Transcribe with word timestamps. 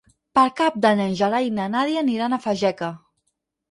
Per 0.37 0.45
Cap 0.61 0.79
d'Any 0.85 1.03
en 1.05 1.13
Gerai 1.21 1.51
i 1.51 1.53
na 1.61 1.69
Nàdia 1.77 2.05
aniran 2.07 2.39
a 2.39 2.45
Fageca. 2.51 2.95